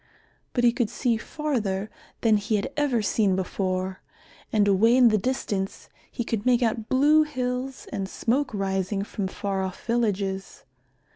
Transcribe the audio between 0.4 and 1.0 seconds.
But he could